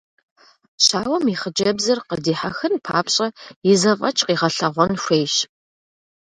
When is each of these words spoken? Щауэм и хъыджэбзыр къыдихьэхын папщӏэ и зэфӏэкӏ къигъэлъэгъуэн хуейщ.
Щауэм 0.83 1.25
и 1.33 1.35
хъыджэбзыр 1.41 1.99
къыдихьэхын 2.07 2.73
папщӏэ 2.85 3.27
и 3.71 3.73
зэфӏэкӏ 3.81 4.21
къигъэлъэгъуэн 4.27 4.93
хуейщ. 5.03 5.35